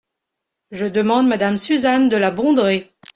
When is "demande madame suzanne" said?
0.87-2.09